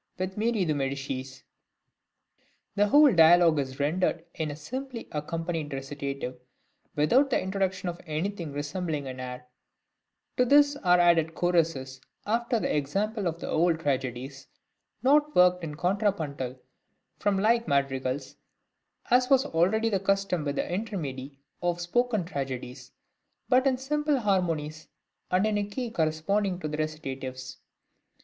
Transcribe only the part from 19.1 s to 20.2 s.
as was already the